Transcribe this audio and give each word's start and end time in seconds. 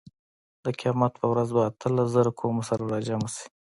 د 0.63 0.65
قیامت 0.79 1.13
په 1.17 1.25
ورځ 1.31 1.49
به 1.55 1.61
اتلس 1.69 2.07
زره 2.15 2.31
قومونه 2.39 2.63
سره 2.69 2.83
راجمع 2.93 3.29
شي. 3.35 3.45